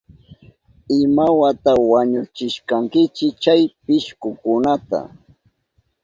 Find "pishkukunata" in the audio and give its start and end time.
3.85-4.99